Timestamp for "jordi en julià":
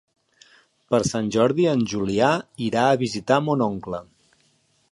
1.35-2.29